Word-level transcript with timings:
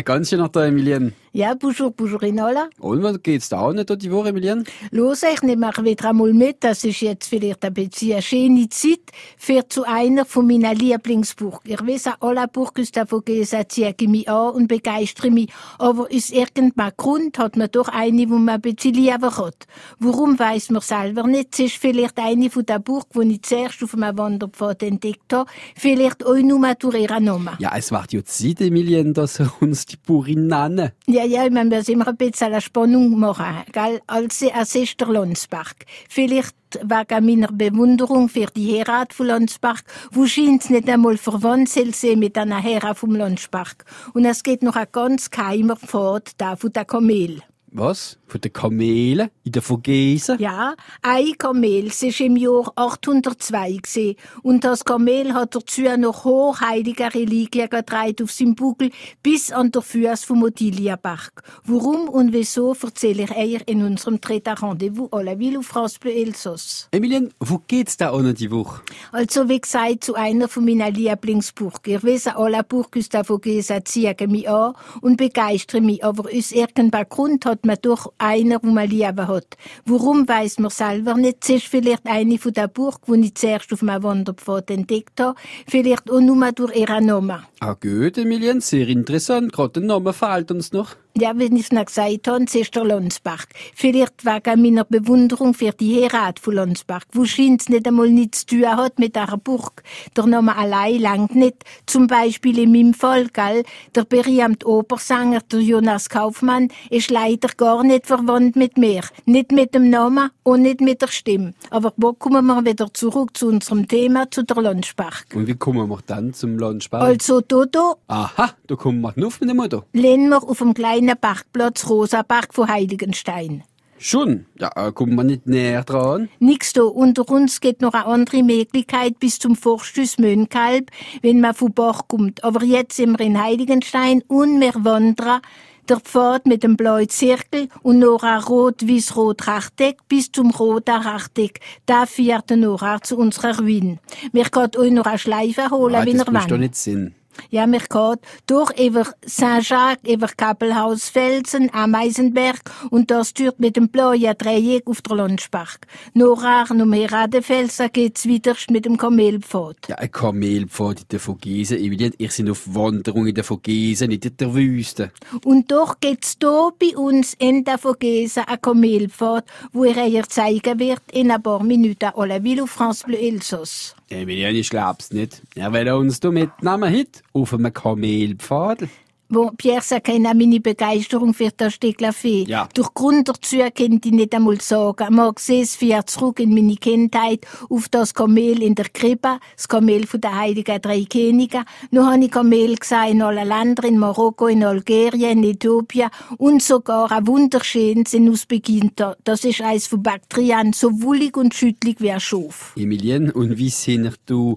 Ein 0.00 0.04
ganz 0.04 0.30
schöner 0.30 0.50
Tag, 0.50 0.68
Emilien. 0.68 1.12
Ja, 1.32 1.54
bonjour, 1.54 1.92
bonjour 1.92 2.22
Inola. 2.22 2.70
Und 2.78 3.02
was 3.02 3.22
geht's 3.22 3.50
da 3.50 3.60
auch 3.60 3.72
nicht 3.72 4.02
die 4.02 4.10
Woche, 4.10 4.30
Emilien? 4.30 4.64
Los, 4.90 5.22
ich 5.22 5.42
nehme 5.42 5.66
mich 5.66 5.84
wieder 5.84 6.08
einmal 6.08 6.32
mit. 6.32 6.64
Das 6.64 6.82
ist 6.84 7.02
jetzt 7.02 7.28
vielleicht 7.28 7.62
ein 7.64 7.74
bisschen 7.74 8.14
eine 8.14 8.22
schöne 8.22 8.68
Zeit 8.70 8.98
für 9.36 9.68
zu 9.68 9.84
einer 9.84 10.24
von 10.24 10.46
meinen 10.46 10.74
Lieblingsbuch. 10.74 11.60
Ich 11.64 11.86
weiß, 11.86 12.14
alle 12.18 12.48
Buch 12.48 12.72
Gustavo 12.74 13.20
Gesa 13.20 13.68
ziehe 13.68 13.94
ich 13.96 14.08
mich 14.08 14.28
an 14.28 14.54
und 14.54 14.68
begeistere 14.68 15.30
mich. 15.30 15.52
Aber 15.78 16.08
aus 16.12 16.30
irgendeinem 16.30 16.92
Grund 16.96 17.38
hat 17.38 17.56
man 17.56 17.70
doch 17.70 17.88
eine, 17.88 18.28
wo 18.28 18.36
man 18.36 18.54
ein 18.56 18.60
bisschen 18.62 18.94
lieber 18.94 19.36
hat. 19.36 19.66
Warum 19.98 20.36
weiß 20.36 20.70
man 20.70 20.80
selber 20.80 21.26
nicht? 21.26 21.50
Es 21.52 21.60
ist 21.60 21.76
vielleicht 21.76 22.18
eine 22.18 22.50
von 22.50 22.64
den 22.64 22.82
Buch, 22.82 23.04
die 23.14 23.34
ich 23.34 23.42
zuerst 23.42 23.82
auf 23.84 23.94
einem 23.94 24.16
Wanderpfad 24.16 24.82
entdeckt 24.82 25.32
habe. 25.32 25.48
Vielleicht 25.76 26.24
auch 26.24 26.34
nur 26.36 26.74
durch 26.74 26.94
ihren 26.98 27.24
Namen. 27.24 27.54
Ja, 27.58 27.72
es 27.76 27.90
macht 27.92 28.14
ja 28.14 28.24
Zeit, 28.24 28.62
Emilien, 28.62 29.14
dass 29.14 29.38
uns 29.60 29.89
die 29.92 29.96
Burin 29.96 30.46
nennen. 30.46 30.92
Ja, 31.06 31.24
ja, 31.24 31.48
man 31.50 31.68
muss 31.68 31.88
immer 31.88 32.08
ein 32.08 32.16
bisschen 32.16 32.48
eine 32.48 32.60
Spannung 32.60 33.18
machen, 33.18 33.64
gell? 33.72 34.00
Als 34.06 34.42
es 34.42 34.74
ist 34.74 35.00
der 35.00 35.08
Lonsbach. 35.08 35.74
Vielleicht 36.08 36.54
wegen 36.82 37.26
meiner 37.26 37.52
Bewunderung 37.52 38.28
für 38.28 38.46
die 38.46 38.78
Heirat 38.78 39.12
von 39.12 39.26
Lonsbach, 39.26 39.82
wo 40.12 40.26
scheint's 40.26 40.70
nicht 40.70 40.88
einmal 40.88 41.16
verwandt 41.16 41.68
sein 41.68 42.18
mit 42.18 42.38
einer 42.38 42.62
Heirat 42.62 42.98
vom 42.98 43.14
Lonsbach. 43.14 43.74
Und 44.14 44.24
es 44.24 44.42
geht 44.42 44.62
noch 44.62 44.76
ein 44.76 44.86
ganz 44.92 45.30
geheimer 45.30 45.76
Pfad 45.76 46.32
da 46.38 46.56
von 46.56 46.72
der 46.72 46.84
Kamel. 46.84 47.42
Was? 47.72 48.18
Von 48.26 48.40
den 48.40 48.52
Kamelen 48.52 49.30
in 49.44 49.52
der 49.52 49.62
Vogesen? 49.62 50.38
Ja, 50.38 50.74
ein 51.02 51.38
Kamel, 51.38 51.92
sie 51.92 52.08
ist 52.08 52.20
im 52.20 52.36
Jahr 52.36 52.72
802 52.74 53.78
gewesen. 53.82 54.16
Und 54.42 54.64
das 54.64 54.84
Kamel 54.84 55.34
hat 55.34 55.54
dazu 55.54 55.82
noch 55.98 56.24
hochheilige 56.24 57.14
Reliquien 57.14 57.68
getragen 57.68 58.24
auf 58.24 58.32
seinem 58.32 58.54
Buckel 58.54 58.90
bis 59.22 59.52
an 59.52 59.70
der 59.70 59.82
Füße 59.82 60.26
vom 60.26 60.42
Otiliaberg. 60.42 61.42
Warum 61.64 62.08
und 62.08 62.32
wieso 62.32 62.74
erzähle 62.74 63.24
ich 63.24 63.36
euch 63.36 63.62
in 63.66 63.84
unserem 63.84 64.20
dritten 64.20 64.54
Rendezvous 64.54 65.10
à 65.12 65.22
la 65.22 65.38
Ville 65.38 65.58
auf 65.58 65.66
France 65.66 65.98
Bleu 66.00 66.10
Elsass. 66.10 66.88
Emilien, 66.90 67.32
wo 67.40 67.60
geht's 67.66 67.96
da 67.96 68.10
noch 68.10 68.32
die 68.32 68.50
Woche? 68.50 68.82
Also, 69.12 69.48
wie 69.48 69.60
gesagt, 69.60 70.04
zu 70.04 70.14
einer 70.14 70.48
von 70.48 70.64
meinen 70.64 70.92
Lieblingsbuch. 70.92 71.78
Ich 71.86 72.02
weiß, 72.02 72.28
alle 72.28 72.64
Buch 72.64 72.90
Gustavo 72.90 73.38
Gesa 73.38 73.84
ziehen 73.84 74.14
mich 74.28 74.48
an 74.48 74.74
und 75.00 75.16
begeistern 75.16 75.86
mich, 75.86 76.04
aber 76.04 76.24
aus 76.24 76.52
irgendeinem 76.52 77.08
Grund 77.08 77.46
hat 77.46 77.59
man 77.64 77.76
doch 77.82 78.12
einer, 78.18 78.62
wo 78.62 78.68
man 78.68 78.88
lieben 78.88 79.28
hat. 79.28 79.56
Warum 79.84 80.28
weiß 80.28 80.58
man 80.58 80.70
selber 80.70 81.14
nicht? 81.14 81.38
Es 81.42 81.50
ist 81.50 81.66
vielleicht 81.66 82.06
eine 82.06 82.38
von 82.38 82.52
der 82.52 82.68
Burg, 82.68 83.00
die 83.06 83.26
ich 83.26 83.34
zuerst 83.34 83.72
auf 83.72 83.82
meinem 83.82 84.02
Wanderpfad 84.02 84.70
entdeckt 84.70 85.20
habe. 85.20 85.38
Vielleicht 85.66 86.10
auch 86.10 86.20
nur 86.20 86.52
durch 86.52 86.76
ihren 86.76 87.06
Namen. 87.06 87.42
Ah, 87.60 87.74
gut, 87.74 88.18
Emilien, 88.18 88.60
sehr 88.60 88.88
interessant. 88.88 89.52
Gerade 89.52 89.80
der 89.80 89.82
Name 89.82 90.12
fehlt 90.12 90.50
uns 90.50 90.72
noch. 90.72 90.96
Ja, 91.18 91.32
wenn 91.36 91.56
ich 91.56 91.72
noch 91.72 91.86
gesagt 91.86 92.28
habe, 92.28 92.44
ist 92.44 92.74
der 92.74 92.84
Lonsbach. 92.84 93.46
Vielleicht 93.74 94.24
wegen 94.24 94.62
meiner 94.62 94.84
Bewunderung 94.84 95.54
für 95.54 95.72
die 95.72 96.02
Heirat 96.02 96.38
von 96.38 96.54
Lonsbach, 96.54 97.02
wo 97.12 97.24
scheint 97.24 97.62
es 97.62 97.68
nicht 97.68 97.86
einmal 97.86 98.08
nichts 98.10 98.46
zu 98.46 98.56
tun 98.56 98.76
hat 98.76 98.98
mit 98.98 99.16
dieser 99.16 99.36
Burg. 99.36 99.82
Der 100.16 100.26
Name 100.26 100.56
allein 100.56 101.00
langt 101.00 101.34
nicht. 101.34 101.64
Zum 101.86 102.06
Beispiel 102.06 102.58
in 102.60 102.72
meinem 102.72 102.94
Fall, 102.94 103.26
gell, 103.32 103.64
der 103.94 104.04
berühmte 104.04 104.66
Opersänger, 104.68 105.40
der 105.50 105.60
Jonas 105.60 106.08
Kaufmann, 106.08 106.68
ist 106.90 107.10
leider 107.10 107.48
gar 107.56 107.82
nicht 107.82 108.06
verwandt 108.06 108.54
mit 108.56 108.78
mir. 108.78 109.02
Nicht 109.26 109.50
mit 109.52 109.74
dem 109.74 109.90
Namen 109.90 110.30
und 110.44 110.62
nicht 110.62 110.80
mit 110.80 111.02
der 111.02 111.08
Stimme. 111.08 111.54
Aber 111.70 111.92
wo 111.96 112.12
kommen 112.12 112.46
wir 112.46 112.64
wieder 112.64 112.92
zurück 112.94 113.36
zu 113.36 113.48
unserem 113.48 113.88
Thema, 113.88 114.30
zu 114.30 114.44
der 114.44 114.62
Lonsbach? 114.62 115.24
Und 115.34 115.46
wie 115.48 115.54
kommen 115.54 115.88
wir 115.88 115.98
dann 116.06 116.32
zum 116.34 116.56
Lonsbach? 116.56 117.00
Also, 117.00 117.40
Dodo, 117.40 117.96
Aha, 118.06 118.50
da 118.66 118.76
kommen 118.76 119.00
wir 119.00 119.12
nur 119.16 119.32
mit 119.40 119.50
dem 119.50 119.60
Auto. 119.60 119.82
lehnen 119.92 120.28
wir 120.28 120.42
auf 120.42 120.58
dem 120.58 120.72
kleinen 121.00 121.18
Parkplatz 121.18 121.88
Rosaberg 121.88 122.52
von 122.52 122.68
Heiligenstein. 122.68 123.62
Schon? 123.98 124.46
Ja, 124.58 124.70
äh, 124.76 124.92
kommt 124.92 125.12
man 125.12 125.26
nicht 125.26 125.46
näher 125.46 125.84
dran? 125.84 126.28
Nix 126.38 126.72
da. 126.72 126.82
Unter 126.84 127.28
uns 127.28 127.60
geht 127.60 127.82
noch 127.82 127.92
eine 127.92 128.06
andere 128.06 128.42
Möglichkeit 128.42 129.18
bis 129.18 129.38
zum 129.38 129.56
Forsthaus 129.56 130.18
Möhnkalb, 130.18 130.90
wenn 131.20 131.40
man 131.40 131.54
von 131.54 131.72
Bach 131.72 132.02
kommt. 132.08 132.42
Aber 132.42 132.64
jetzt 132.64 132.96
sind 132.96 133.18
wir 133.18 133.26
in 133.26 133.42
Heiligenstein 133.42 134.22
und 134.26 134.58
wir 134.60 134.72
wandern 134.74 135.42
der 135.88 136.00
Pfad 136.00 136.46
mit 136.46 136.62
dem 136.62 136.76
blauen 136.76 137.08
Zirkel 137.10 137.68
und 137.82 137.98
noch 137.98 138.22
ein 138.22 138.40
rot-weiß-rot 138.40 139.46
Rechteck 139.46 139.98
bis 140.08 140.32
zum 140.32 140.50
roten 140.50 140.96
Rechteck. 141.02 141.60
Da 141.84 142.06
führt 142.06 142.50
noch 142.50 143.00
zu 143.00 143.18
unserer 143.18 143.58
Ruine. 143.58 143.98
Wir 144.32 144.44
können 144.44 144.70
euch 144.78 144.92
noch 144.92 145.04
eine 145.06 145.18
Schleife 145.18 145.68
holen, 145.70 145.96
Ah, 145.96 146.06
wenn 146.06 146.16
das 146.16 146.26
ihr 146.26 146.32
macht 146.32 146.46
doch 146.46 146.50
wollt. 146.52 146.60
nicht 146.60 146.76
Sinn. 146.76 147.14
Ja, 147.48 147.66
mir 147.66 147.80
geht 147.80 148.20
durch 148.46 148.78
über 148.78 149.06
Saint-Jacques, 149.24 150.12
über 150.12 150.28
Kappelhaus-Felsen, 150.28 151.72
Ameisenberg 151.72 152.60
und 152.90 153.10
das 153.10 153.30
stört 153.30 153.60
mit 153.60 153.76
dem 153.76 153.88
blauen 153.88 154.34
Dreieck 154.36 154.86
auf 154.86 155.00
der 155.02 155.16
Lonsbach. 155.16 155.78
Noch 156.14 156.44
um 156.70 156.92
Heradefelsen 156.92 157.90
geht's 157.92 158.26
wieder 158.26 158.54
mit 158.68 158.84
dem 158.84 158.96
Kamelpfad. 158.96 159.76
Ja, 159.88 159.96
ein 159.96 160.10
Kamelpfad 160.10 161.00
in 161.00 161.08
der 161.10 161.20
Vogesen. 161.20 161.78
Emilien, 161.78 162.12
ihr 162.18 162.30
seid 162.30 162.50
auf 162.50 162.74
Wanderung 162.74 163.26
in 163.26 163.34
der 163.34 163.44
Vogesen, 163.44 164.08
nicht 164.08 164.26
in 164.26 164.36
der 164.36 164.54
Wüste. 164.54 165.12
Und 165.44 165.70
doch 165.70 166.00
geht's 166.00 166.38
da 166.38 166.70
bei 166.78 166.96
uns 166.96 167.34
in 167.38 167.64
der 167.64 167.78
Vogesen 167.78 168.44
ein 168.46 168.60
Kamelpfad, 168.60 169.44
wo 169.72 169.84
ihr 169.84 169.96
euch 169.96 170.26
zeigen 170.26 170.78
wird 170.78 171.02
in 171.12 171.30
ein 171.30 171.42
paar 171.42 171.62
Minuten 171.62 172.10
à 172.10 172.26
la 172.26 172.42
Ville 172.42 172.66
France 172.66 173.04
Bleu 173.06 173.16
Elsass. 173.16 173.94
Emilien, 174.10 174.56
ich 174.56 174.70
glaub's 174.70 175.12
nicht. 175.12 175.40
Er 175.54 175.72
will 175.72 175.88
uns 175.92 176.18
da 176.18 176.32
mitnehmen 176.32 176.92
heute 176.92 177.22
auf 177.32 177.54
einem 177.54 177.72
Kamelpfad. 177.72 178.88
Wo 179.32 179.52
Pierre 179.56 179.80
sagt, 179.80 180.06
keine 180.06 180.34
meine 180.34 180.58
Begeisterung 180.58 181.34
für 181.34 181.50
das 181.56 181.74
Stecklafé. 181.74 182.48
Ja. 182.48 182.68
Durch 182.74 182.92
Grund 182.94 183.28
dazu 183.28 183.58
könnte 183.58 184.08
ich 184.08 184.14
nicht 184.14 184.34
einmal 184.34 184.60
sagen. 184.60 185.14
Mag 185.14 185.40
es 185.48 185.76
fährt 185.76 186.10
zurück 186.10 186.40
in 186.40 186.52
meine 186.52 186.74
Kindheit 186.74 187.46
auf 187.68 187.88
das 187.88 188.12
Kamel 188.12 188.60
in 188.60 188.74
der 188.74 188.88
Krippe, 188.88 189.38
das 189.56 189.68
Kamel 189.68 190.06
von 190.06 190.20
der 190.20 190.36
Heiligen 190.36 190.82
Drei 190.82 191.04
Könige. 191.04 191.62
Noch 191.92 192.06
habe 192.06 192.24
ich 192.24 192.30
Kamel 192.32 192.74
gesehen 192.74 193.12
in 193.12 193.22
allen 193.22 193.46
Ländern, 193.46 193.84
in 193.86 193.98
Marokko, 193.98 194.48
in 194.48 194.64
Algerien, 194.64 195.44
in 195.44 195.50
Äthiopien 195.50 196.10
und 196.36 196.60
sogar 196.60 197.12
ein 197.12 197.26
wunderschönes 197.26 198.14
in 198.14 198.28
Usbekistan. 198.28 199.14
Das 199.22 199.44
ist 199.44 199.60
eins 199.60 199.86
von 199.86 200.02
Bakterien, 200.02 200.72
so 200.72 201.02
wullig 201.02 201.36
und 201.36 201.54
schüttelig 201.54 202.00
wie 202.00 202.10
ein 202.10 202.20
Schaf. 202.20 202.74
Emilien, 202.76 203.30
und 203.30 203.56
wie 203.58 203.70
sind 203.70 204.14
du 204.26 204.56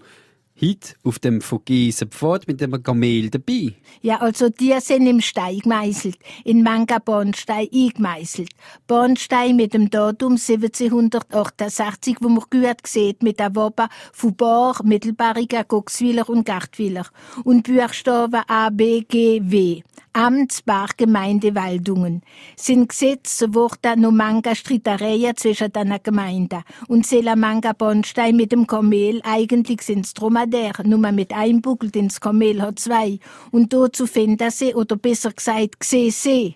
heute 0.61 0.95
auf 1.03 1.19
dem 1.19 1.41
Vogesen 1.41 2.09
Pfad 2.09 2.47
mit 2.47 2.61
dem 2.61 2.81
Kamel 2.81 3.29
dabei? 3.29 3.73
Ja, 4.01 4.17
also 4.21 4.49
die 4.49 4.75
sind 4.79 5.07
im 5.07 5.21
Stein 5.21 5.59
gemeißelt, 5.59 6.17
in 6.43 6.63
Manga 6.63 6.99
Bornstein 6.99 7.67
eingemeißelt. 7.73 8.49
Bornstein 8.87 9.55
mit 9.55 9.73
dem 9.73 9.89
Datum 9.89 10.33
1768, 10.33 12.17
wo 12.21 12.29
man 12.29 12.43
gut 12.49 12.85
sieht, 12.85 13.23
mit 13.23 13.39
der 13.39 13.55
Wappen 13.55 13.87
von 14.11 14.35
Bar, 14.35 14.79
Mittelbariger, 14.83 15.63
Goxwiller 15.63 16.29
und 16.29 16.45
Gartwiller. 16.45 17.07
Und 17.43 17.63
Buchstaben 17.63 18.43
A, 18.47 18.69
B, 18.69 19.01
G, 19.01 19.41
W. 19.43 19.81
Amtsbar 20.15 20.89
Gemeinde 20.95 21.55
Waldungen. 21.55 22.21
Sind 22.55 22.89
Gesetze 22.89 23.55
wurden 23.55 24.01
noch 24.01 24.11
manga 24.11 24.53
Streitereien 24.53 25.35
zwischen 25.35 25.73
den 25.73 25.97
Gemeinden. 26.03 26.63
Und 26.87 27.07
Sela 27.07 27.35
manga 27.35 27.73
Bornstein 27.73 28.35
mit 28.35 28.51
dem 28.51 28.67
Kamel, 28.67 29.21
eigentlich 29.23 29.81
sind's 29.81 30.13
Dromadair, 30.13 30.73
nur 30.83 31.11
mit 31.11 31.33
einem 31.33 31.61
Buckel, 31.61 31.89
denn 31.89 32.09
das 32.09 32.21
Kamel 32.21 32.61
hat 32.61 32.77
zwei. 32.77 33.17
Und 33.49 33.73
dazu 33.73 34.05
finden 34.05 34.51
sie, 34.51 34.75
oder 34.75 34.97
besser 34.97 35.31
gesagt, 35.31 35.79
gesehen. 35.79 36.55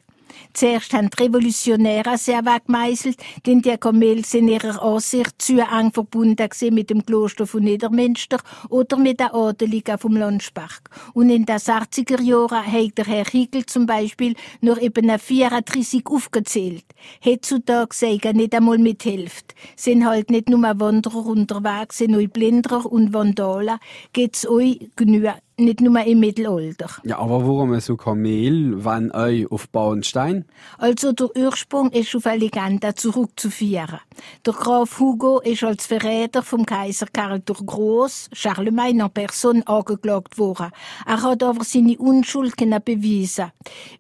Zuerst 0.57 0.91
haben 0.94 1.12
die 1.12 1.22
Revolutionäre 1.22 2.18
sehr 2.18 2.44
weggemeißelt, 2.44 3.19
denn 3.45 3.62
die 3.62 3.78
Kamel 3.78 4.25
sind 4.25 4.47
ihrer 4.47 4.81
Ansicht 4.81 5.40
zu 5.40 5.59
eng 5.59 5.91
verbunden 5.91 6.50
mit 6.72 6.90
dem 6.90 7.06
Kloster 7.06 7.45
von 7.45 7.63
Niedermünster 7.63 8.40
oder 8.69 8.97
mit 8.97 9.19
den 9.19 9.28
Adeligen 9.28 10.00
vom 10.00 10.18
Landsberg. 10.18 10.90
Und 11.13 11.29
in 11.29 11.45
den 11.45 11.57
60er 11.57 12.19
Jahren 12.23 12.66
hat 12.66 12.97
der 12.97 13.06
Herr 13.06 13.25
Hiegel 13.25 13.68
zum 13.68 13.85
Beispiel 13.85 14.34
noch 14.59 14.81
eben 14.81 15.07
eine 15.07 15.19
34 15.19 16.07
aufgezählt. 16.07 16.86
Heutzutage 17.24 17.95
sagen 17.95 18.38
nicht 18.38 18.56
einmal 18.56 18.80
mithilft. 18.80 19.53
Sind 19.75 20.07
halt 20.07 20.31
nicht 20.31 20.50
nur 20.50 20.63
Wanderer 20.63 21.24
unterwegs, 21.24 22.00
sind 22.00 22.15
auch 22.15 22.33
Blinderer 22.33 22.92
und 22.92 23.13
Vandalen. 23.13 23.77
Geht's 24.12 24.48
euch 24.48 24.89
genug, 24.95 25.36
nicht 25.59 25.81
nur 25.81 26.00
im 26.04 26.19
Mittelalter. 26.19 26.89
Ja, 27.04 27.18
aber 27.18 27.42
warum 27.42 27.80
so 27.80 27.98
Kamel, 27.98 28.83
wann 28.83 29.12
euch 29.12 29.51
auf 29.51 29.68
Bahnstein? 29.69 30.45
Also 30.77 31.12
der 31.13 31.36
Ursprung 31.36 31.89
ist 31.92 32.15
auf 32.15 32.27
eine 32.27 32.39
Legende 32.39 32.94
zurückzuführen. 32.94 34.00
Der 34.45 34.54
Graf 34.54 35.00
Hugo 35.00 35.39
ist 35.39 35.63
als 35.63 35.88
Verräter 35.88 36.44
vom 36.44 36.65
Kaiser 36.65 37.07
Karl 37.12 37.39
der 37.39 37.56
Groß, 37.56 38.30
Charlemagne 38.33 39.04
en 39.04 39.09
Person, 39.09 39.63
angeklagt 39.63 40.38
worden. 40.38 40.71
Er 41.07 41.24
hat 41.24 41.42
aber 41.42 41.63
seine 41.63 41.98
Unschuld 41.98 42.56
beweisen. 42.56 43.51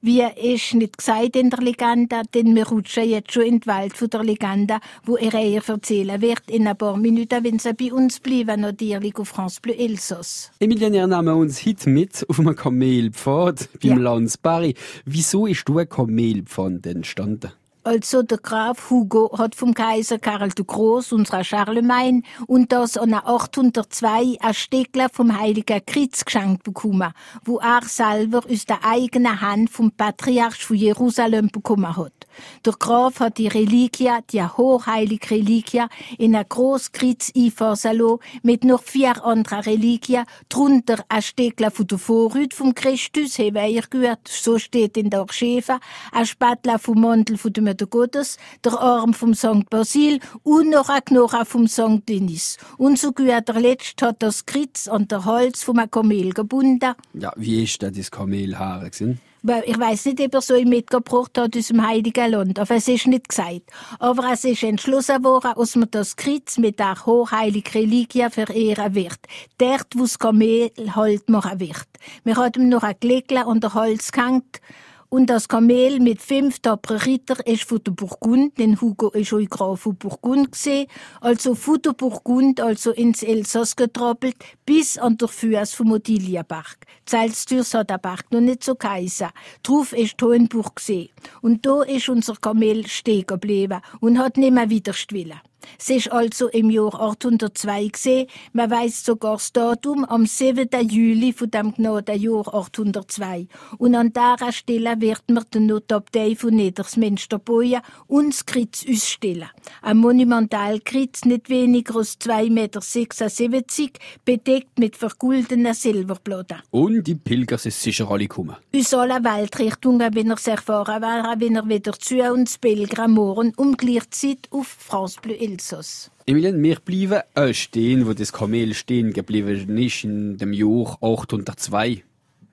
Wie 0.01 0.21
ist 0.21 0.75
nicht 0.75 0.97
gesagt 0.97 1.35
in 1.35 1.49
der 1.49 1.59
Legende, 1.59 2.21
denn 2.33 2.55
wir 2.55 2.67
rutschen 2.67 3.09
jetzt 3.09 3.33
schon 3.33 3.43
in 3.43 3.59
die 3.59 3.67
Welt 3.67 3.97
von 3.97 4.09
der 4.09 4.23
Legende, 4.23 4.77
wo 5.05 5.17
er 5.17 5.33
eher 5.33 5.67
erzählen 5.67 6.21
wird 6.21 6.49
in 6.49 6.67
ein 6.67 6.77
paar 6.77 6.97
Minuten, 6.97 7.43
wenn 7.43 7.57
sie 7.57 7.73
bei 7.73 7.91
uns 7.91 8.19
bleiben, 8.19 8.61
natürlich 8.61 9.15
auf 9.17 9.29
France 9.29 9.59
Bleu 9.59 9.73
Elsass. 9.73 10.51
Emilien, 10.59 10.93
ihr 10.93 11.07
nehmt 11.07 11.46
uns 11.47 11.65
heute 11.65 11.89
mit 11.89 12.25
auf 12.27 12.39
einem 12.39 12.55
Kamelpfad 12.55 13.69
beim 13.81 13.91
Ja. 13.91 13.95
Landsberry. 13.95 14.75
Wieso 15.05 15.47
ist 15.47 15.63
du 15.67 15.77
ein 15.79 15.87
Kamelpfad 15.87 16.85
entstanden? 16.85 17.53
Also 17.85 18.21
der 18.21 18.39
Graf 18.39 18.89
Hugo 18.89 19.33
hat 19.37 19.55
vom 19.55 19.73
Kaiser 19.73 20.19
Karl 20.19 20.49
der 20.49 20.65
Groß, 20.65 21.13
unserer 21.13 21.45
Charlemagne, 21.45 22.21
und 22.45 22.73
das 22.73 22.97
an 22.97 23.13
802 23.13 24.35
ein 24.41 24.53
Steckler 24.53 25.07
vom 25.09 25.39
Heiligen 25.39 25.79
Kreuz 25.85 26.25
geschenkt 26.25 26.63
bekommen, 26.63 27.13
wo 27.45 27.59
er 27.59 27.83
selber 27.83 28.41
aus 28.45 28.65
der 28.65 28.83
eigenen 28.83 29.39
Hand 29.39 29.69
vom 29.69 29.91
Patriarch 29.91 30.65
von 30.65 30.75
Jerusalem 30.75 31.47
bekommen 31.47 31.95
hat. 31.95 32.16
Der 32.65 32.73
Graf 32.73 33.19
hat 33.19 33.37
die 33.37 33.47
Reliquie, 33.47 34.11
die 34.31 34.43
hochheilige 34.43 35.31
Reliquie, 35.31 35.85
in 36.17 36.35
ein 36.35 36.45
großes 36.47 36.91
Kreuz 36.91 37.31
einfassen 37.35 37.97
lassen, 37.97 38.19
mit 38.43 38.63
noch 38.63 38.83
vier 38.83 39.23
anderen 39.23 39.61
Reliquien, 39.61 40.25
drunter 40.49 41.03
ein 41.09 41.21
Steckler 41.21 41.71
von 41.71 41.87
der 41.87 41.97
Vorhut 41.97 42.53
vom 42.53 42.73
Christus, 42.75 43.39
haben 43.39 43.55
wir 43.55 43.81
gehört, 43.89 44.27
so 44.27 44.57
steht 44.59 44.97
in 44.97 45.09
der 45.09 45.21
Archive, 45.21 45.79
ein 46.11 46.25
Spattler 46.25 46.79
vom 46.79 47.01
Mantel 47.01 47.37
von 47.37 47.53
der 47.53 47.63
Mutter 47.63 47.87
Gottes, 47.87 48.37
der 48.63 48.79
Arm 48.79 49.13
vom 49.13 49.33
St. 49.33 49.69
Basil 49.69 50.19
und 50.43 50.69
noch 50.69 50.89
ein 50.89 51.03
Knochen 51.05 51.45
vom 51.45 51.67
St. 51.67 52.07
Denis. 52.07 52.57
Und 52.77 52.99
so 52.99 53.11
gehört 53.11 53.47
der 53.47 53.59
Letzte 53.59 54.07
hat 54.07 54.21
das 54.21 54.45
Kreuz 54.45 54.87
an 54.87 55.07
der 55.07 55.25
Hals 55.25 55.63
vom 55.63 55.77
Kamel 55.89 56.33
gebunden. 56.33 56.93
Ja, 57.13 57.33
wie 57.35 57.63
ist 57.63 57.81
denn 57.81 57.93
das 57.93 58.11
Kamel 58.11 58.57
her? 58.57 58.81
gewesen? 58.83 59.19
Ich 59.65 59.79
weiß 59.79 60.05
nicht, 60.05 60.21
ob 60.21 60.33
er 60.33 60.41
so 60.41 60.61
mitgebracht 60.61 61.37
hat 61.37 61.55
aus 61.55 61.67
dem 61.67 61.85
Heiligen 61.85 62.31
Land, 62.31 62.59
aber 62.59 62.75
es 62.75 62.87
ist 62.87 63.07
nicht 63.07 63.29
gesagt. 63.29 63.61
Aber 63.99 64.31
es 64.33 64.43
ist 64.43 64.63
entschlossen 64.63 65.23
worden, 65.23 65.53
dass 65.55 65.75
man 65.75 65.89
das 65.91 66.15
Kreuz 66.15 66.57
mit 66.57 66.79
der 66.79 67.05
hochheiligen 67.05 67.71
Reliquie 67.71 68.27
verehren 68.29 68.95
wird. 68.95 69.19
Dort, 69.57 69.87
wo 69.95 70.01
das 70.01 70.17
Kamel 70.19 70.71
halt 70.95 71.29
machen 71.29 71.59
wird. 71.59 71.87
Wir 72.23 72.35
haben 72.35 72.63
ihm 72.63 72.69
noch 72.69 72.83
ein 72.83 72.95
Gleckle 72.99 73.45
an 73.45 73.59
der 73.59 73.73
Hals 73.73 74.11
gehängt. 74.11 74.59
Und 75.09 75.29
das 75.29 75.47
Kamel 75.47 76.01
mit 76.01 76.21
fünf 76.21 76.59
tapferen 76.59 76.99
Ritter 76.99 77.47
ist 77.47 77.63
von 77.63 77.81
der 77.81 77.93
Burgund, 77.93 78.57
denn 78.57 78.81
Hugo 78.81 79.09
ist 79.11 79.31
auch 79.31 79.39
Graf 79.49 79.81
von 79.81 79.95
Burgund 79.95 80.51
gesehen, 80.51 80.87
also 81.21 81.55
von 81.55 81.81
der 81.81 81.93
Burgund, 81.93 82.59
also 82.59 82.91
ins 82.91 83.23
Elsass 83.23 83.77
getrappelt, 83.77 84.35
bis 84.65 84.97
an 84.97 85.17
der 85.17 85.29
Füße 85.29 85.77
vom 85.77 85.93
Odilienberg. 85.93 86.77
Zelstürs 87.05 87.73
hat 87.73 87.89
der 87.89 87.99
Berg 87.99 88.29
noch 88.31 88.41
nicht 88.41 88.65
so 88.65 88.75
geheissen. 88.75 89.29
Drauf 89.63 89.93
ist 89.93 90.21
Hohenburg 90.21 90.75
gesehen. 90.75 91.09
Und 91.41 91.65
da 91.65 91.83
ist 91.83 92.09
unser 92.09 92.35
Kamel 92.35 92.85
stehen 92.87 93.25
geblieben 93.25 93.79
und 94.01 94.19
hat 94.19 94.35
nicht 94.35 94.53
mehr 94.53 94.69
wieder 94.69 94.93
willen. 95.11 95.39
Es 95.79 95.89
ist 95.89 96.11
also 96.11 96.47
im 96.49 96.69
Jahr 96.69 96.99
802 96.99 97.87
gesehen. 97.87 98.27
Man 98.53 98.71
weiß 98.71 99.05
sogar 99.05 99.33
das 99.33 99.53
Datum 99.53 100.05
am 100.05 100.25
7. 100.25 100.67
Juli 100.89 101.33
von 101.33 101.51
dem 101.51 101.73
Gnadenjahr 101.73 102.53
802. 102.53 103.47
Und 103.77 103.95
an 103.95 104.13
dieser 104.13 104.51
Stelle 104.51 104.99
wird 104.99 105.23
man 105.29 105.45
den 105.53 105.67
Notabtei 105.67 106.35
von 106.35 106.55
Niedersmünster 106.55 107.39
bauen 107.39 107.81
und 108.07 108.33
das 108.33 108.45
Kreuz 108.45 108.85
ausstellen. 108.89 109.49
Ein 109.81 109.97
Monumentalkreuz, 109.97 111.25
nicht 111.25 111.49
weniger 111.49 111.97
als 111.97 112.19
2,76 112.19 113.49
Meter, 113.49 113.99
bedeckt 114.25 114.79
mit 114.79 114.95
vergoldenen 114.95 115.73
Silberplatten. 115.73 116.61
Und 116.71 117.03
die 117.05 117.15
Pilger 117.15 117.57
sind 117.57 117.73
sicher 117.73 118.09
alle 118.09 118.27
gekommen. 118.27 118.55
Aus 118.75 118.93
aller 118.93 119.23
Weltrichtungen, 119.23 120.13
wenn 120.13 120.29
er 120.29 120.37
es 120.37 120.47
erfahren 120.47 121.01
wäre, 121.01 121.35
wenn 121.39 121.55
er 121.55 121.67
wieder 121.67 121.93
zu 121.93 122.19
uns 122.31 122.57
Pilger 122.57 123.07
morgen 123.07 123.53
um 123.57 123.75
Gleichzeit 123.77 124.47
auf 124.51 124.67
France 124.67 125.19
Bleu 125.21 125.35
Elsass. 125.57 126.11
Emilien, 126.27 126.61
wir 126.61 126.79
bleiben 126.79 127.23
stehen, 127.51 128.05
wo 128.05 128.13
das 128.13 128.31
Kamel 128.31 128.75
stehen 128.75 129.11
geblieben 129.11 129.75
ist 129.79 130.03
in 130.03 130.37
dem 130.37 130.53
Jahr 130.53 130.99
802. 131.01 132.03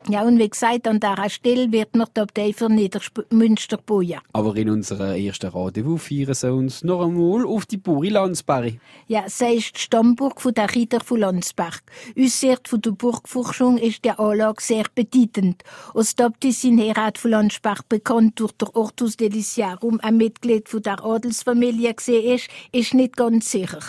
Ja, 0.06 0.23
und 0.23 0.39
wie 0.39 0.51
gesagt, 0.51 0.87
an 0.87 1.01
dieser 1.01 1.31
Stelle 1.31 1.73
wird 1.73 1.97
man 1.97 2.06
die 2.15 2.21
Abtei 2.21 2.53
für 2.53 2.69
Niedermünster 2.69 3.79
bauen. 3.79 4.19
Aber 4.35 4.55
in 4.55 4.69
unserer 4.69 5.17
ersten 5.17 5.49
Rendezvous 5.49 6.03
feiern 6.03 6.35
sie 6.35 6.53
uns 6.53 6.85
noch 6.85 7.06
einmal 7.06 7.47
auf 7.47 7.65
die 7.65 7.79
Buri 7.79 8.11
Landsberry. 8.11 8.79
Ja, 9.09 9.25
sie 9.29 9.55
ist 9.55 9.77
die 9.77 9.81
Stammburg 9.81 10.43
von 10.43 10.53
der 10.53 10.75
Ritter 10.75 11.01
von 11.01 11.21
Landsberg. 11.21 11.83
Aus 12.19 12.39
Sicht 12.39 12.69
von 12.69 12.83
der 12.83 12.91
Burgforschung 12.91 13.79
ist 13.79 14.05
die 14.05 14.11
Anlage 14.11 14.62
sehr 14.62 14.85
bedeutend. 14.95 15.62
Als 15.95 16.15
die 16.15 16.23
Abtissin 16.23 16.77
Herat 16.77 17.17
von 17.17 17.31
Landsberg 17.31 17.89
bekannt 17.89 18.39
durch 18.41 18.53
der 18.53 18.77
Ortus 18.77 19.17
Deliciarum 19.17 20.00
ein 20.03 20.19
Mitglied 20.19 20.69
von 20.69 20.83
der 20.83 21.03
Adelsfamilie 21.03 21.95
gesehen 21.95 22.35
ist, 22.35 22.49
ist 22.73 22.93
nicht 22.93 23.17
ganz 23.17 23.50
sicher. 23.50 23.81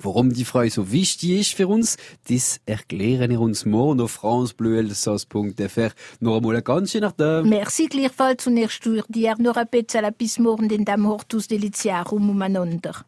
Warum 0.00 0.32
die 0.32 0.44
Freude 0.44 0.70
so 0.70 0.92
wichtig 0.92 1.30
ist 1.30 1.54
für 1.54 1.68
uns, 1.68 1.96
das 2.28 2.60
erklären 2.66 3.30
wir 3.30 3.40
uns 3.40 3.64
morgen 3.64 4.00
auf 4.00 4.12
francebleuelsass.fr. 4.12 5.90
Noch 6.20 6.36
einmal 6.36 6.56
ein 6.56 6.64
ganz 6.64 6.92
schön 6.92 7.02
nach 7.02 7.12
dem. 7.12 7.48
Merci 7.48 7.86
gleichfalls 7.86 8.46
und 8.46 8.56
ich 8.56 8.70
studiere 8.70 9.40
noch 9.40 9.56
ein 9.56 9.68
bisschen 9.68 10.06
bis 10.16 10.38
morgen 10.38 10.70
in 10.70 10.84
dem 10.84 11.06
Hortus 11.06 11.48
Deliciarum 11.48 12.30
umeinander. 12.30 13.04